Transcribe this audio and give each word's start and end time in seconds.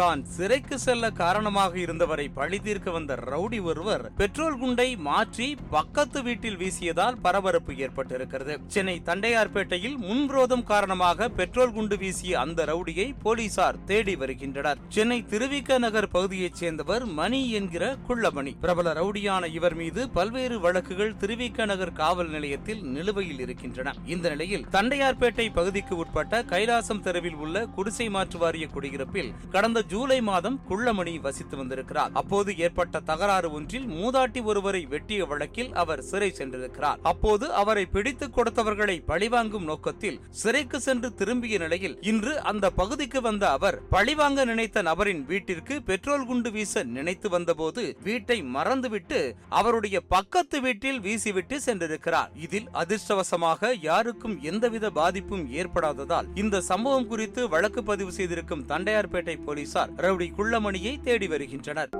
தான் 0.00 0.20
சிறைக்கு 0.34 0.76
செல்ல 0.84 1.04
காரணமாக 1.22 1.72
இருந்தவரை 1.84 2.26
பழி 2.38 2.58
தீர்க்க 2.66 2.90
வந்த 2.96 3.12
ரவுடி 3.30 3.58
ஒருவர் 3.70 4.04
பெட்ரோல் 4.20 4.58
குண்டை 4.60 4.86
மாற்றி 5.08 5.48
பக்கத்து 5.74 6.18
வீட்டில் 6.26 6.58
வீசியதால் 6.62 7.18
பரபரப்பு 7.24 7.72
ஏற்பட்டிருக்கிறது. 7.84 8.54
சென்னை 8.74 8.96
தண்டையார்பேட்டையில் 9.08 9.96
முன்விரோதம் 10.08 10.64
காரணமாக 10.72 11.28
பெட்ரோல் 11.38 11.74
குண்டு 11.76 11.96
வீசிய 12.02 12.38
அந்த 12.40 12.64
ரவுடியை 12.70 13.06
போலீசார் 13.24 13.78
தேடி 13.90 14.14
வருகின்றனர். 14.22 14.80
சென்னை 14.96 15.18
திருவிக்க 15.32 15.78
நகர் 15.86 16.08
பகுதியைச் 16.16 16.60
சேர்ந்தவர் 16.60 17.04
மணி 17.20 17.40
என்கிற 17.60 17.84
குள்ளமணி. 18.08 18.52
பிரபல 18.64 18.94
ரவுடியான 19.00 19.50
இவர் 19.58 19.76
மீது 19.80 20.00
பல்வேறு 20.18 20.58
வழக்குகள் 20.66 21.16
திருவிக்க 21.24 21.66
நகர் 21.72 21.94
காவல் 22.02 22.32
நிலையத்தில் 22.36 22.82
நிலுவையில் 22.96 23.42
இருக்கின்றன. 23.46 23.94
இந்த 24.14 24.26
நிலையில் 24.34 24.66
தண்டையார்பேட்டை 24.76 25.48
பகுதிக்கு 25.58 25.96
உட்பட்ட 25.96 26.42
கைலாசம் 26.54 27.04
தெருவில் 27.08 27.38
உள்ள 27.44 27.66
குடிசை 27.76 28.08
மாற்று 28.16 28.38
வாரிய 28.38 28.66
குடியிருப்பில் 28.76 29.32
கடந்த 29.56 29.78
ஜூலை 29.90 30.18
மாதம் 30.28 30.58
குள்ளமணி 30.68 31.12
வசித்து 31.20 31.56
வந்திருக்கிறார். 31.56 32.10
அப்போது 32.20 32.50
ஏற்பட்ட 32.64 33.00
தகராறு 33.10 33.48
ஒன்றில் 33.52 33.86
மூதாட்டி 34.00 34.40
ஒருவரை 34.50 34.82
வெட்டிய 34.92 35.26
வழக்கில் 35.30 35.70
அவர் 35.82 36.02
சிறை 36.10 36.30
சென்றிருக்கிறார். 36.38 36.98
அப்போது 37.02 37.46
அவரை 37.60 37.84
பிடித்துக் 37.86 38.34
கொடுத்தவர்களை 38.36 38.96
பழிவாங்கும் 39.10 39.64
நோக்கத்தில் 39.64 40.20
சிறைக்கு 40.42 40.80
சென்று 40.80 41.08
திரும்பிய 41.14 41.58
நிலையில் 41.58 41.96
இன்று 42.10 42.32
அந்த 42.50 42.70
பகுதிக்கு 42.70 43.20
வந்த 43.20 43.44
அவர் 43.50 43.78
பழிவாங்க 43.94 44.44
நினைத்த 44.44 44.82
நபரின் 44.82 45.22
வீட்டிற்கு 45.30 45.76
பெட்ரோல் 45.82 46.26
குண்டு 46.26 46.50
வீச 46.50 46.84
நினைத்து 46.98 47.28
வந்தபோது 47.28 47.84
வீட்டை 48.02 48.38
மறந்துவிட்டு 48.56 49.20
அவருடைய 49.48 49.96
பக்கத்து 50.14 50.60
வீட்டில் 50.60 51.00
வீசிவிட்டு 51.00 51.58
சென்றிருக்கிறார். 51.66 52.30
இதில் 52.46 52.68
அதிர்ஷ்டவசமாக 52.82 53.72
யாருக்கும் 53.82 54.36
எந்தவித 54.52 54.90
பாதிப்பும் 54.90 55.44
ஏற்படாததால் 55.60 56.30
இந்த 56.34 56.60
சம்பவம் 56.70 57.06
குறித்து 57.06 57.48
வழக்கு 57.48 57.82
பதிவு 57.82 58.12
செய்திருக்கும் 58.12 58.66
தண்டையார்பேட்டை 58.68 59.36
போலீசார் 59.44 59.79
போலீசார் 59.80 60.00
ரவுடி 60.04 60.26
குள்ளமணியை 60.38 60.92
தேடி 61.00 61.26
வருகின்றனர். 61.26 61.92